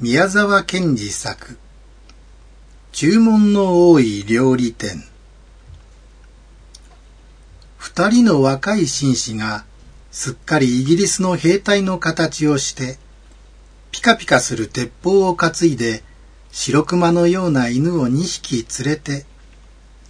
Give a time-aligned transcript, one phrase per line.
[0.00, 1.58] 宮沢賢治作
[2.90, 5.04] 注文の多い料理店
[7.76, 9.64] 二人の若い紳士が
[10.10, 12.98] すっかりイギリスの兵隊の形をして
[13.92, 16.02] ピカピカする鉄砲を担いで
[16.50, 19.24] 白熊のような犬を二匹連れて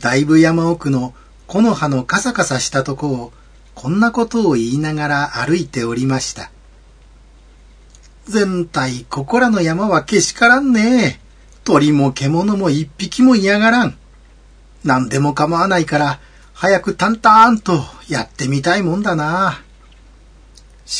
[0.00, 1.12] だいぶ山奥の
[1.48, 3.32] 木の葉のカサカサしたとこを
[3.74, 6.50] こんなことを言いながら歩いておりました。
[8.28, 11.20] 全体ここらの山はけしからんね。
[11.64, 13.96] 鳥も獣も一匹も嫌がらん。
[14.84, 16.20] 何でも構わないから、
[16.52, 19.62] 早くタンタンとやってみたいもんだな。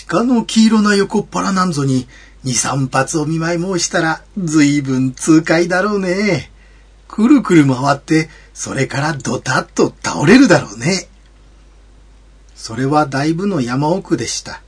[0.08, 2.08] 鹿の黄色な横っ腹なんぞに
[2.44, 6.50] 二三発お見舞い申したら随分痛快だろうね。
[7.08, 11.08] くるくる回って、それからドタッと倒れるだろうね。
[12.54, 14.62] それはだいぶの山奥でした。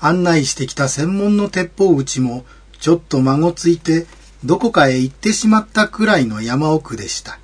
[0.00, 2.44] 案内してきた専門の鉄砲撃ちも
[2.80, 4.06] ちょっと孫ついて
[4.44, 7.38] どこかへ行ってしまったくらいの山奥でした。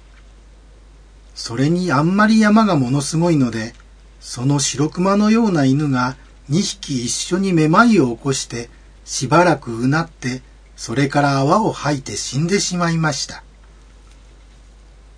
[1.35, 3.75] それにあんまり山がものすごいので、
[4.21, 6.17] その白熊のような犬が
[6.51, 8.69] 2匹一緒にめまいを起こして
[9.05, 10.43] しばらくうなって
[10.77, 13.43] それから泡を吐いて死んでしまいました。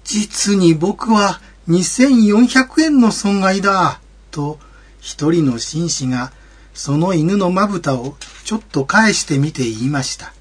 [0.05, 4.58] 実に僕は2400円の損害だ、と
[5.01, 6.33] 一人の紳士が
[6.75, 10.34] その犬のまぶたをちょっと返してみて言いました。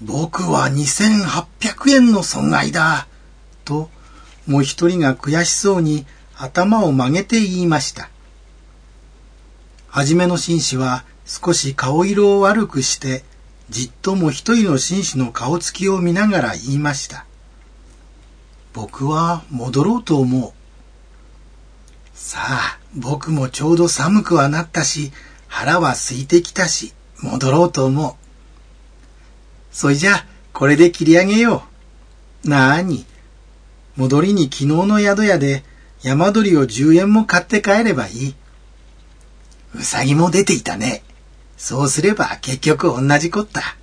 [0.00, 3.08] 僕は2800円の損害だ。
[3.64, 3.90] と、
[4.46, 8.10] もう一人が悔しそうに頭を曲げて言いました。
[9.88, 13.24] はじめの紳士は少し顔色を悪くして、
[13.70, 17.26] じっとも一人の紳士の顔つきを見ながら言いました。
[18.72, 20.52] 僕は戻ろうと思う。
[22.14, 25.10] さあ、僕もちょうど寒くはなったし、
[25.48, 28.14] 腹は空いてきたし、戻ろうと思う。
[29.72, 31.64] そいじゃ、これで切り上げよ
[32.44, 32.48] う。
[32.48, 33.04] なーに。
[33.96, 35.64] 戻りに昨日の宿屋で
[36.02, 38.34] 山鳥を10円も買って帰ればいい。
[39.74, 41.02] うさぎも出ていたね。
[41.56, 43.76] そうすれば結局同じこった。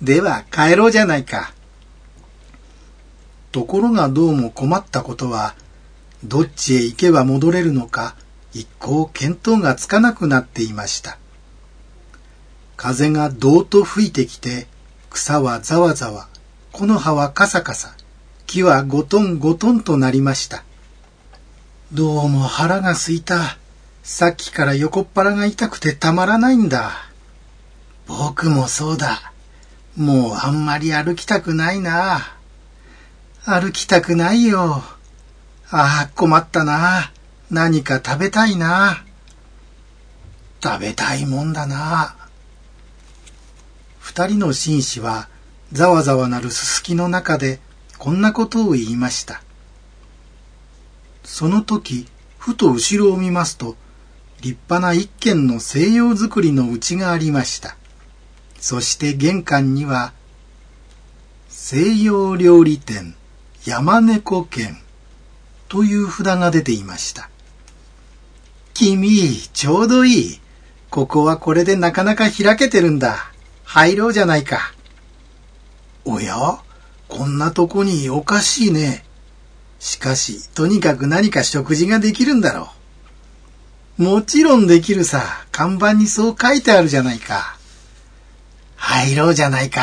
[0.00, 1.52] では帰ろうじゃないか。
[3.52, 5.54] ところがどうも困ったことは、
[6.24, 8.16] どっちへ行けば戻れるのか、
[8.52, 11.18] 一向見当がつかなくなっていました。
[12.76, 14.66] 風がどうと吹いてきて、
[15.10, 16.28] 草はざわざわ、
[16.72, 17.94] 木の葉はカサカサ、
[18.46, 20.64] 木はゴトンゴトンとなりました。
[21.92, 23.58] どうも腹がすいた。
[24.02, 26.92] さっきから横っ腹が痛くてたまらないんだ。
[28.06, 29.32] 僕もそうだ。
[29.96, 32.20] もうあんまり歩きたくないな。
[33.44, 34.82] 歩きたくないよ。
[35.70, 37.12] ああ、困ったな。
[37.50, 39.04] 何か食べたいな。
[40.62, 42.16] 食べたいもんだな。
[43.98, 45.28] 二人の紳士は
[45.72, 47.60] ざわざわなるすすきの中で
[47.98, 49.42] こんなことを言いました。
[51.22, 52.06] その時、
[52.38, 53.76] ふと後ろを見ますと、
[54.40, 57.76] 立派な一軒の西洋造りの家がありました。
[58.58, 60.14] そして玄関には、
[61.48, 63.14] 西洋料理店
[63.64, 64.78] 山猫軒
[65.68, 67.30] という札が出ていました。
[68.74, 70.40] 君、ちょうどいい。
[70.90, 73.30] ここはこれでなかなか開けてるんだ。
[73.64, 74.72] 入ろうじゃないか。
[76.04, 76.62] おや？
[77.08, 79.04] こんなとこにおかしいね。
[79.78, 82.70] しかし、とにかく何か食事ができるんだろ
[83.98, 84.04] う。
[84.04, 85.22] もちろんできるさ。
[85.52, 87.58] 看板にそう書いてあるじゃないか。
[88.76, 89.82] 入ろうじゃないか。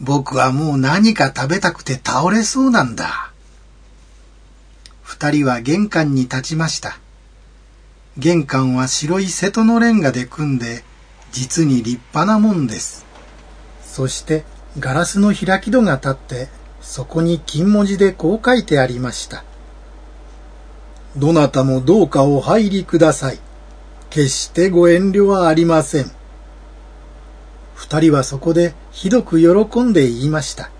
[0.00, 3.33] 僕はもう何か食べたくて倒れそうなんだ。
[5.04, 6.98] 二人は玄関に立ちました。
[8.16, 10.82] 玄関は白い瀬戸のレンガで組んで、
[11.30, 13.04] 実に立派なもんです。
[13.82, 14.44] そして
[14.78, 16.48] ガラスの開き戸が立って、
[16.80, 19.44] そこに金文字でこう書いてありました。
[21.16, 23.38] どなたもどうかお入りください。
[24.08, 26.10] 決してご遠慮はありません。
[27.74, 30.70] 二人はそこでひどく喜んで言いました。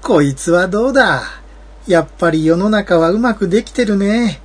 [0.00, 1.43] こいつはどうだ？
[1.86, 4.40] やっぱり世の中はうまくできてるね。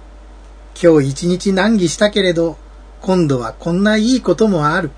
[0.81, 2.57] 今日一日難儀したけれど、
[3.01, 4.91] 今度はこんないいこともある。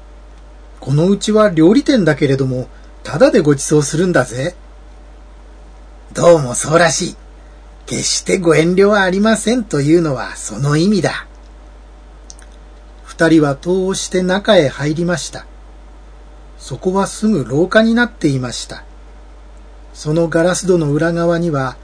[0.79, 2.67] このうちは料理店だけれども、
[3.03, 4.55] ただでご馳走するんだぜ。
[6.13, 7.15] どうもそうらしい。
[7.85, 11.27] 決してご遠慮はありませんというのはその意味だ。
[13.03, 15.45] 二人は戸をして中へ入りました。
[16.57, 18.83] そこはすぐ廊下になっていました。
[19.93, 21.77] そのガラス戸の裏側には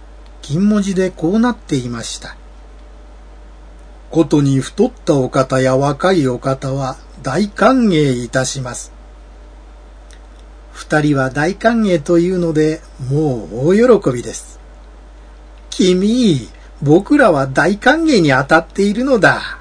[0.48, 2.38] 金文字でこうなっていました。
[4.10, 8.94] ことに太ったお方や若いお方は大歓迎いたします。
[10.72, 12.80] 二人は大歓迎というので、
[13.10, 14.58] もう大喜びです。
[15.70, 16.48] 君、
[16.82, 19.60] 僕らは大歓迎に当たっているのだ。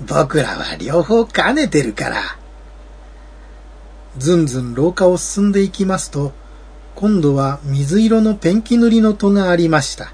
[0.00, 2.36] 僕らは両方兼ねてるから。
[4.16, 6.32] ずんずん廊下を進んでいきますと、
[7.00, 10.12] 今度は水色のペンキ塗りの戸がありました。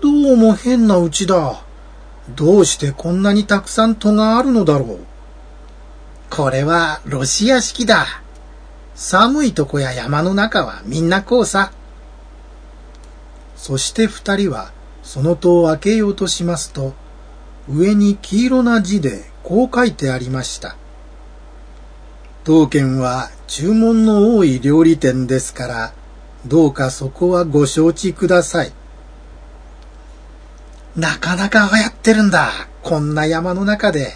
[0.00, 1.62] どうも変な家だ。
[2.34, 4.98] どうしてこんなにたくさん戸があるのだろう。
[6.30, 8.06] これはロシア式だ。
[8.94, 11.72] 寒いとこや山の中はみんなこうさ。
[13.54, 14.72] そして二人は
[15.02, 16.94] その戸を開けようとしますと、
[17.68, 20.78] 上に黄色な字でこう書いてありました。
[22.48, 25.92] 当軒は注文の多い料理店ですから、
[26.46, 28.72] どうかそこはご承知ください。
[30.96, 32.50] なかなか流行ってるんだ。
[32.82, 34.14] こんな山の中で。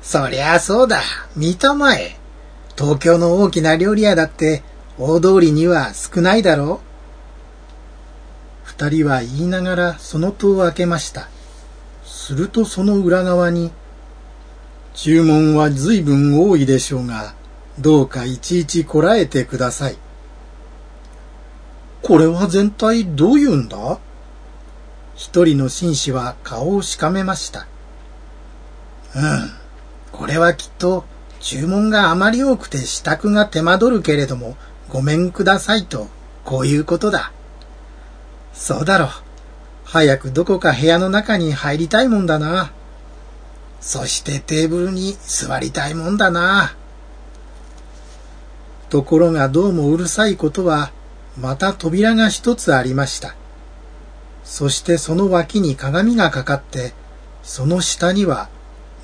[0.00, 1.00] そりゃそうだ。
[1.34, 2.16] 見たまえ。
[2.78, 4.62] 東京の大きな料理屋だって
[4.96, 6.86] 大通りには少ないだろう。
[8.62, 11.28] 二人は言いながらその戸を開けました。
[12.04, 13.72] するとその裏側に、
[14.94, 17.34] 注文は随分多いでしょうが、
[17.78, 19.96] どうかいちいちこらえてください。
[22.02, 23.98] これは全体どういうんだ？
[25.16, 27.66] 一人の紳士は顔をしかめました。
[29.16, 29.50] うん。
[30.12, 31.04] これはきっと
[31.40, 34.56] 注文があまり多くて支度が手間取るけれども
[34.88, 36.08] ごめんくださいと、
[36.44, 37.32] こういうことだ。
[38.52, 39.08] そうだろう。
[39.84, 42.70] 早くどこか部屋の中に入りたいもんだな。
[43.84, 46.74] そしてテーブルに座りたいもんだな。
[48.88, 50.90] ところがどうもうるさいことは、
[51.38, 53.36] また扉が一つありました。
[54.42, 56.94] そしてその脇に鏡がかかって、
[57.42, 58.48] その下には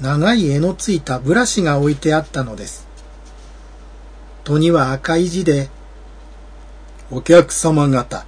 [0.00, 2.88] 長い柄のついたブラシが置いてあったのです。
[4.44, 5.68] 戸には赤い字で、
[7.10, 8.24] お客様方、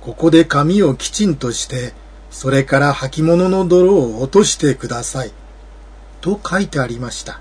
[0.00, 1.94] ここで紙をきちんとして、
[2.32, 5.32] それから履物の泥を落としてください。
[6.20, 7.40] と書いてありました。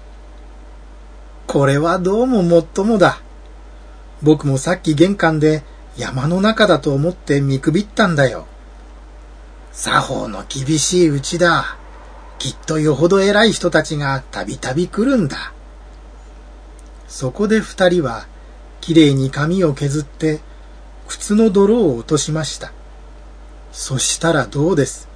[1.47, 3.21] これはどうももっともだ。
[4.21, 5.63] 僕もさっき玄関で
[5.97, 8.47] 山の中だと思って見くびったんだよ。
[9.71, 11.77] 作法の厳しいうちだ。
[12.39, 15.53] きっとよほど偉い人たちがたびたび来るんだ。
[17.07, 18.27] そこで二人は、
[18.81, 20.41] きれいに髪を削って、
[21.07, 22.71] 靴の泥を落としました。
[23.71, 25.07] そしたらどうです。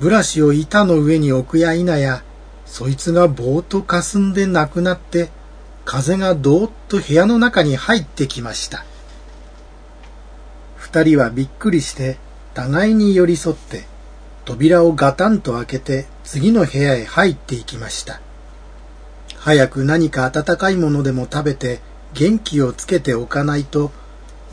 [0.00, 2.24] ブラシを板の上に置くや否や、
[2.72, 5.28] そいつがぼーっと霞んでなくなって、
[5.84, 8.86] 風がどーっと部屋の中に入ってきました。
[10.76, 12.16] 二人はびっくりして、
[12.54, 13.84] 互いに寄り添って
[14.46, 18.22] 扉をガタンと開けて次の部屋へ入っていきました。
[19.36, 21.80] 早く何か温かいものでも食べて
[22.14, 23.92] 元気をつけておかないと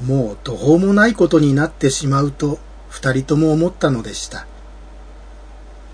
[0.04, 4.46] もう途方もないことになってしまうと二人とも思ったのでした。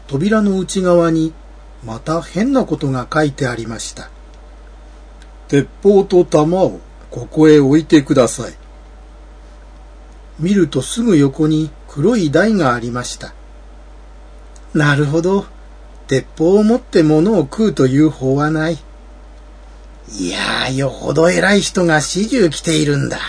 [0.08, 1.34] 扉の内側に
[1.86, 4.10] また変なことが書いてありました。
[5.48, 6.80] 鉄砲と弾を
[7.12, 8.54] ここへ置いてください。
[10.40, 13.34] 見るとすぐ横に黒い台がありました。
[14.74, 15.46] なるほど。
[16.08, 18.78] 鉄砲を持って物を食うという法はない。
[20.12, 23.20] いや、よほど偉い人が始終来ているんだ。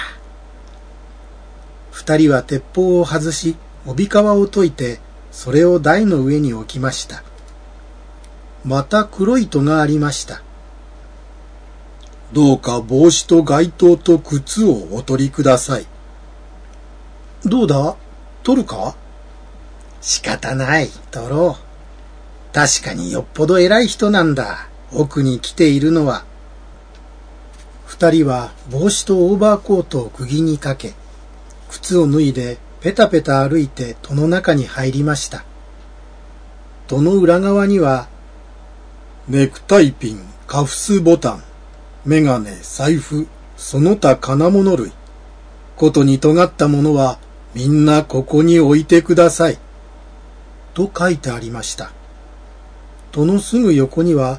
[1.90, 7.23] 二人は鉄砲を外し、帯皮を解いて、それを台の上に置きました。
[8.66, 10.42] また黒い戸がありました。
[12.32, 15.87] どうか帽子と街灯と靴をお取りください。
[17.44, 17.96] どうだ？
[18.42, 18.96] 取るか？
[20.00, 22.54] 仕方ない、取ろう。
[22.54, 24.68] 確かによっぽど偉い人なんだ。
[24.92, 26.25] 奥に来ているのは。
[27.85, 30.94] 二人は帽子とオーバーコートを釘にかけ、
[31.70, 35.44] 靴を脱いでペタペタ歩いて戸の中に入りました。
[36.88, 38.08] 戸の裏側には、
[39.28, 41.42] ネクタイピン、カフスボタン、
[42.04, 44.92] メガネ、財布、その他金物類。
[45.75, 47.18] ことに尖ったものは
[47.52, 49.59] みんなここに置いてください。
[50.75, 51.90] と書いてありました。
[53.11, 54.38] 戸のすぐ横には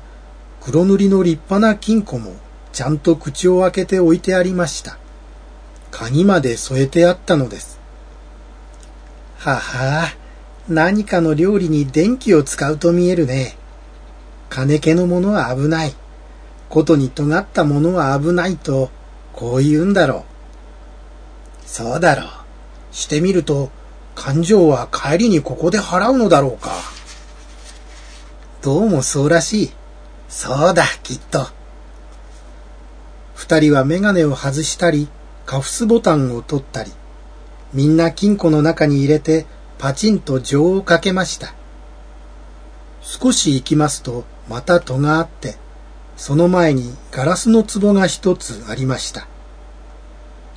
[0.62, 2.38] 黒塗りの立派な金庫も
[2.72, 4.98] ちゃんと口を開けて置いてありました。
[5.92, 7.78] 鍵まで添えてあったのです。
[9.38, 10.16] ははあ
[10.70, 13.57] 何かの料理に電気を使うと見えるね。
[14.50, 15.94] 金気のものは危ない。
[16.70, 18.90] ことに尖ったものは危ないと、
[19.34, 20.24] こう言うんだろう。
[21.66, 22.28] そうだろう。
[22.92, 23.70] してみると、
[24.16, 26.72] 勘定は帰りにここで払うのだろうか。
[28.62, 29.72] どうもそうらしい。
[30.28, 31.48] そうだ、きっと。
[33.36, 35.08] 二人はメガネを外したり、
[35.46, 36.92] カフスボタンを取ったり、
[37.74, 39.46] みんな金庫の中に入れて
[39.78, 41.54] パチンと錠をかけました。
[43.02, 45.56] 少し行きますと、また戸があって、
[46.16, 49.28] その前にガラスの壺が一つありました。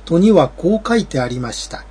[0.05, 1.85] 戸にはこう書いてありました。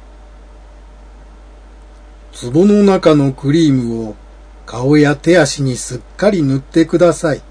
[2.43, 4.17] 壺の中のクリームを
[4.67, 7.43] 顔や手足にすっかり塗ってください。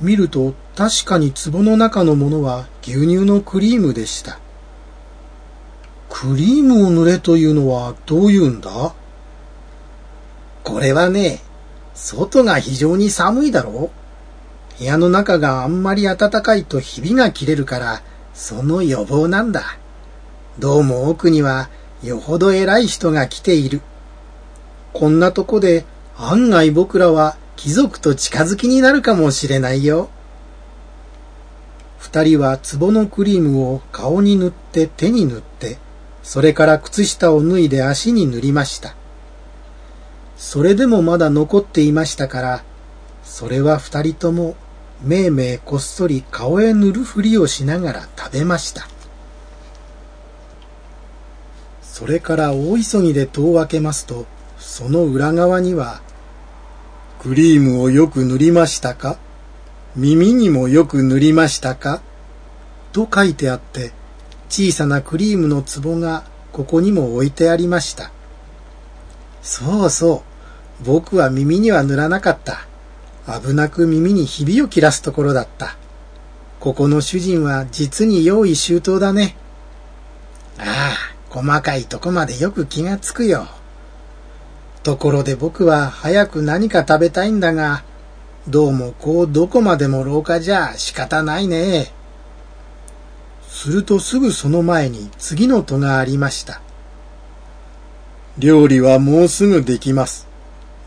[0.00, 4.38] 見ると確かに壺の中のものは牛乳のクリームでした。
[6.08, 8.94] クリームを塗れというのはどういうんだ？
[10.64, 11.40] これはね、
[12.02, 13.90] 外が非常に寒いだろ
[14.76, 14.78] う？
[14.78, 18.02] 部屋の中があんまり暖かいとひびが切れるから、
[18.32, 19.76] その予防なんだ。
[20.58, 21.68] どうも奥には
[22.02, 23.82] よほど偉い人が来ている。
[24.94, 25.84] こんなとこで
[26.16, 30.08] 案外僕らは貴族と近づきになるかもしれないよ。
[31.98, 35.76] 二人は壺のクリームを顔に塗って手に塗って、
[36.22, 38.94] それから靴下を脱いで足に塗りました。
[40.42, 42.64] それでもまだ残っていましたから、
[43.22, 44.56] それは二人とも
[45.02, 48.88] めいめいこっそり顔へ塗るふりをしながら食べました。
[51.82, 54.24] それから大急ぎで戸を開けますと、
[54.58, 56.00] その裏側には、
[57.20, 59.18] クリームをよく塗りましたか？
[59.94, 62.00] 耳にもよく塗りましたか？
[62.94, 63.92] と書いてあって、
[64.48, 68.10] 小さなクリームの壺がここにも置いてありました。
[69.42, 70.29] そうそう、
[70.84, 72.66] 僕は耳には塗らなかった。
[73.40, 75.76] 危なく耳にひびを切らすところだった。
[76.58, 79.36] ここの主人は実に用意周到だね。
[80.58, 83.46] ああ、細かいとこまでよく気がつくよ。
[84.82, 87.84] ところで僕は早く何か食べたいんだが、
[88.48, 91.92] どうもこうどこまでも廊下じゃ仕方ないね。
[93.46, 96.62] するとすぐその前に次の戸がありました。
[98.38, 100.29] 料理はもうすぐできます。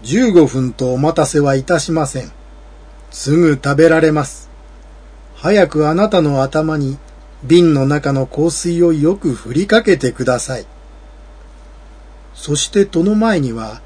[0.04, 2.32] 15分とお待たせはいたしません。
[3.10, 4.50] すぐ食べられます。
[5.36, 6.98] 早くあなたの頭に
[7.44, 10.66] 瓶の中の香水をよく振りかけてください。
[12.34, 13.82] そして戸の前には、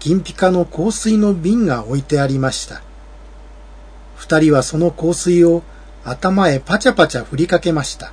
[0.00, 2.82] 銀ピカの香水の瓶が置いてありました。
[4.16, 5.62] 二人はその香水を
[6.04, 8.12] 頭へパチャパチャ振りかけました。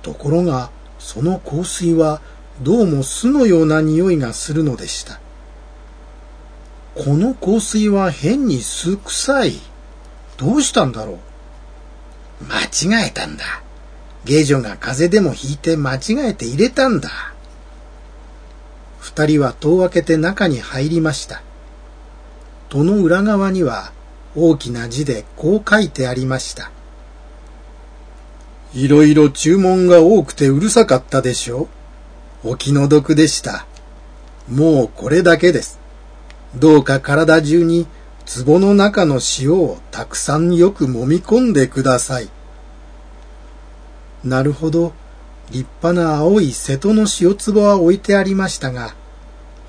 [0.00, 2.22] ところが、その香水は
[2.62, 5.20] どうも巣のような匂いがするのでした。
[6.94, 9.60] この香水は変に酢臭い。
[10.36, 11.18] どうしたんだろ
[12.40, 12.44] う？
[12.44, 13.44] 間違えたんだ。
[14.24, 17.10] 芸女が風邪でもひいて間違えて入れたんだ。
[19.00, 21.42] 二人は戸を開けて中に入りました。
[22.68, 23.92] 戸の裏側には
[24.36, 26.70] 大きな字でこう書いてありました。
[28.72, 31.68] いろいろ注文が多くてうるさかったでしょ？
[32.44, 33.66] お気の毒でした。
[34.48, 35.80] もうこれだけです。
[36.56, 37.86] どうか体中に
[38.44, 42.28] 壺の中の塩をたくさんよく揉み込んでください。
[44.22, 44.92] なるほど。
[45.50, 48.94] 立派な青い瀬戸の塩壺は置いてありましたが、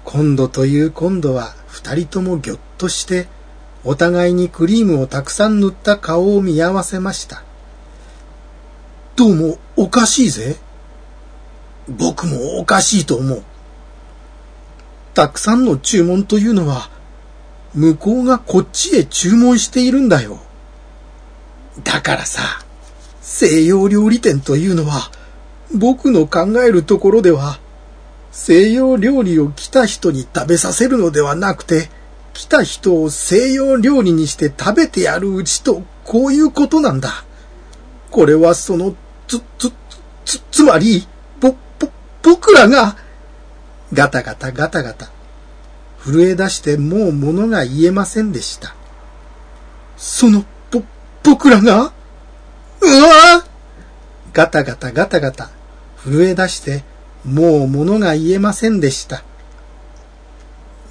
[0.06, 3.28] 今度という今度は二人ともぎょっとして、
[3.84, 7.44] お互いにクリームをたくさん塗った顔を見合わせました。
[9.16, 10.56] どうもおかしいぜ。
[11.90, 13.44] 僕もおかしいと思う。
[15.16, 16.90] たくさんの注文というのは、
[17.74, 20.40] 向こうがこっちへ注文しているんだよ。
[21.84, 22.42] だからさ、
[23.22, 25.10] 西洋料理店というのは、
[25.74, 27.60] 僕の考えるところでは、
[28.32, 31.90] 西洋料理を来た人に食べさせるのではなくて、
[32.34, 37.24] 来た人を西洋料理にして食べてやるうちと、こういうことなんだ。
[38.12, 38.94] これはその、
[39.28, 39.72] つ、つ、
[40.26, 41.08] つ、つまり、
[41.40, 41.88] ぼ、ぼ、
[42.22, 42.98] 僕らが、
[43.94, 45.10] ガタガタガタガタ、
[46.04, 48.76] 震え出してもう物が言えませんでした。
[49.98, 50.82] その、ぼ、
[51.24, 53.46] 僕らがうわぁ
[54.34, 55.50] ガタガタガタガタ、
[56.04, 56.84] 震え出して、
[57.24, 59.24] もう物が言えませんでした。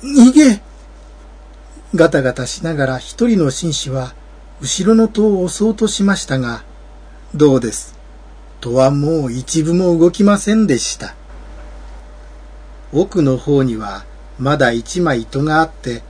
[0.02, 0.62] 逃げ
[1.94, 4.14] ガタガタしながら一人の紳士は、
[4.60, 6.64] 後ろの戸を押そうとしましたが、
[7.34, 7.94] どうです？
[8.60, 11.14] 戸はもう一部も動きませんでした。
[12.94, 14.04] 奥の方には、
[14.38, 16.02] まだ一枚糸があって、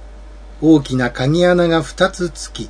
[0.60, 2.68] 大きな鍵穴が二つつき、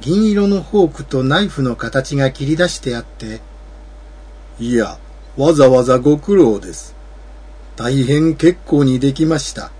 [0.00, 3.40] 銀色のフォークとナイフの形が切り出してあって、
[4.60, 4.98] いや、
[5.36, 6.94] わざわざご苦労です。
[7.76, 9.72] 大変結構にできました。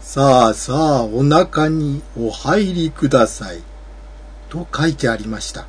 [0.00, 3.62] さあさあ、お中にお入りください。
[4.50, 5.66] と書いてありました。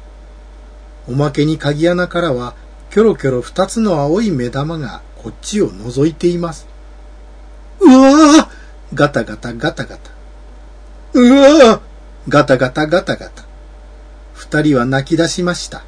[1.07, 2.53] おまけに鍵穴からは、
[2.91, 6.67] キョロキョロ二つの青い目玉がこっちを覗いています。
[7.79, 8.49] うわぁ
[8.93, 10.11] ガタガタガタガタ。
[11.13, 11.81] うわぁ
[12.27, 13.43] ガタガタガタガタ。
[14.33, 15.83] 二人は泣き出しました。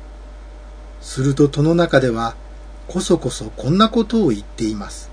[1.01, 2.35] すると戸の中では、
[2.87, 5.09] こそこそこんなことを言っています。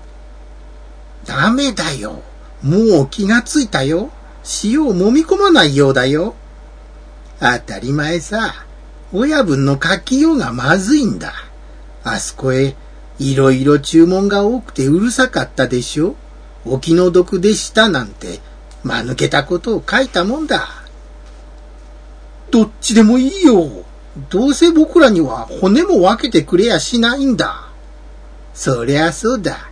[1.25, 2.21] ダメだよ。
[2.61, 4.11] もう気がついたよ。
[4.63, 6.35] 塩を揉み込まないようだよ。
[7.39, 8.65] 当たり前さ。
[9.11, 11.33] 親分の書きようがまずいんだ。
[12.03, 12.75] あそこへ、
[13.17, 16.15] いろいろ注文が多くてうるさかったでしょ
[16.65, 18.39] お気の毒でしたなんて、
[18.83, 20.67] 間抜けたことを書いたもんだ。
[22.51, 23.85] どっちでもいいよ。
[24.29, 27.69] どうせ僕らには骨も分けてくれやしないんだ。
[28.53, 29.69] そりゃそうだ。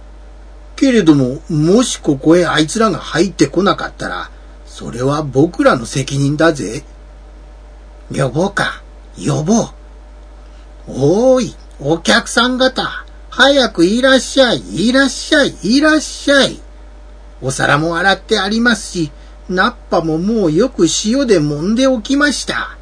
[0.76, 4.30] けれども、もしここへあいつらが入ってこなかったら、
[4.66, 6.84] それは僕らの責任だぜ。
[8.16, 8.84] 呼ぼうか、
[9.18, 9.70] 呼ぼう。
[10.88, 16.67] おーい、お客さん方、早くいらっしゃい、いらっしゃい、いらっしゃい。
[17.42, 19.12] お皿も洗ってありますし、
[19.50, 22.78] ナッパももうよく塩で揉んでおきました。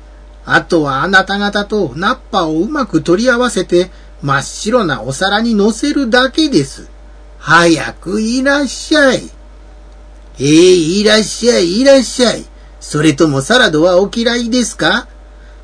[0.45, 6.89] あとはあなた方とナッパをうまく取り合わせて、真っ白なお皿に乗せるだけです。
[7.37, 9.29] 早くいらっしゃい。
[10.39, 12.45] ええー、いらっしゃい、いらっしゃい。
[12.79, 15.07] それともサラドはお嫌いですか？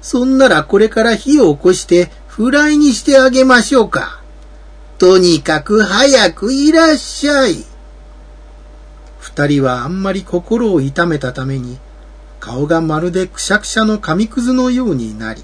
[0.01, 4.21] そんならこれから火を起こしてフライにしてあげましょうか。
[4.97, 7.63] とにかく早くいらっしゃい。
[9.33, 11.79] 二人はあんまり心を痛めたために、
[12.41, 15.41] 顔がまるでくしゃくしゃの紙くずのようになり、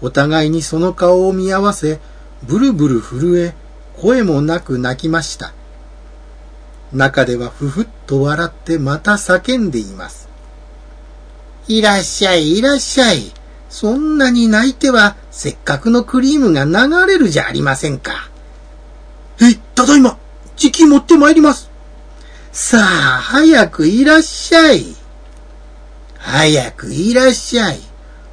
[0.00, 2.00] お互いにその顔を見合わせ、
[2.44, 3.54] ブルブル震え、
[4.00, 5.52] 声もなく泣きました。
[6.94, 10.30] 中ではふふっと笑ってまた叫んでいます。
[11.68, 13.32] いらっしゃい、いらっしゃい。
[13.68, 18.30] そんなに泣いては、せっかくのクリームが流れるじゃありませんか。
[19.42, 20.16] え、ただいま、
[20.56, 21.73] 時期持って参ります。
[22.54, 22.82] さあ、
[23.20, 24.94] 早くいらっしゃい。
[26.18, 27.80] 早くいらっしゃい。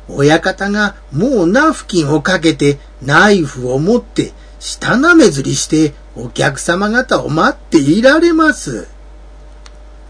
[0.08, 8.88] 親方がもうナフキンをかけてナイフを持って舌なめずりしてお客様方を待っていられます。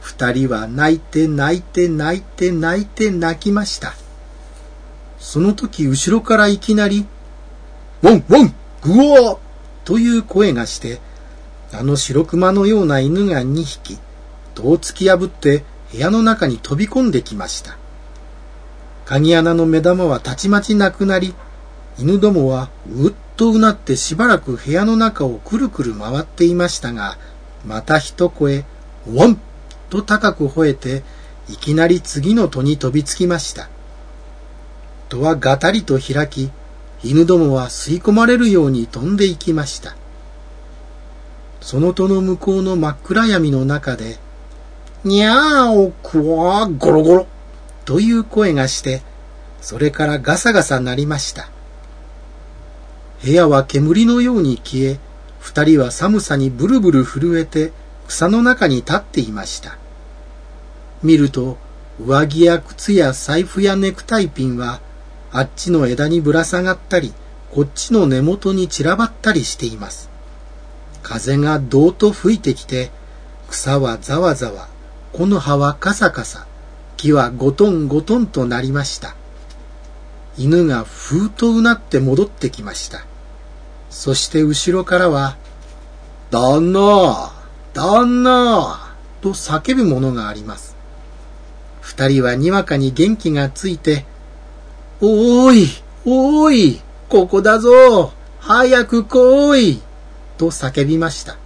[0.01, 3.93] 二人は泣いて泣いて泣いて泣いて泣きました。
[5.19, 7.05] その時後ろからいきなり、
[8.01, 9.37] ワンワングワー
[9.85, 10.99] という声がして、
[11.73, 13.97] あの白熊のような犬が二匹、
[14.55, 17.77] 戸を突き破って部屋の中に飛び込んできました。
[19.05, 21.33] 鍵穴の目玉はたちまちなくなり、
[21.97, 27.17] 犬どもはうっとうなってしばらく部屋の中をくるくる回っていましたが、
[27.65, 28.65] また一声、
[29.13, 29.39] ワン
[29.89, 31.03] と高く吠えて、
[31.49, 33.69] いきなり次の戸に飛びつきました。
[35.09, 36.51] 戸はガタリと開き、
[37.03, 39.95] 犬どもは吸い込まれるように飛んでいきました。
[41.61, 44.17] その戸の向こうの真っ暗闇の中で、
[45.03, 47.27] にゃーおくわーゴロゴロ
[47.85, 49.01] という声がして、
[49.61, 51.49] それからガサガサ鳴りました。
[53.23, 54.99] 部屋は煙のように消え、
[55.39, 57.71] 二人は寒さにブルブル震えて
[58.07, 59.77] 草の中に立っていました。
[61.03, 61.57] 見ると、
[61.99, 64.81] 上着や靴や財布やネクタイピンは、
[65.31, 67.13] あっちの枝にぶら下がったり、
[67.51, 70.10] こっちの根元に散らばったりしています。
[71.01, 72.91] 風がどうと吹いてきて、
[73.49, 74.67] 草はざわざわ、
[75.13, 76.45] 木の葉はカサカサ、
[76.97, 79.15] 木はゴトンゴトンとなりました。
[80.37, 83.05] 犬がふーとうなって戻ってきました。
[83.89, 85.37] そして後ろからは、
[86.29, 87.33] 旦那
[87.73, 90.75] 旦那と叫ぶものがあります。
[91.81, 94.05] 二人はにわかに元気がついて、
[95.01, 95.67] おーい
[96.05, 99.81] おーいここだぞ早く来い
[100.41, 101.37] と叫びました。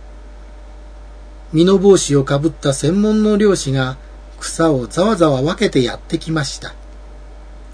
[1.52, 3.98] 身の帽子をかぶった専門の漁師が
[4.40, 6.74] 草をざわざわ分けてやってきました。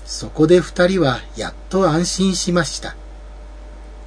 [0.03, 2.95] そこで二人はやっと安心しました。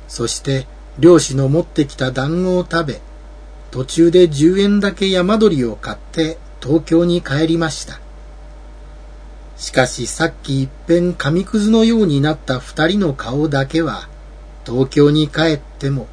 [0.09, 0.66] そして
[0.98, 3.00] 漁師の持ってきた団子を食べ、
[3.70, 8.00] 途中で10円だけ山鳥を買って東京に帰りました。
[9.57, 14.09] しかしさっき一遍紙くずのようになった二人の顔だけは、
[14.66, 16.09] 東京に帰っても、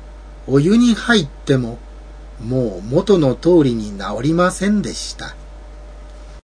[0.53, 1.79] お湯に入っても、
[2.41, 5.33] もう元の通りに治りませんでした。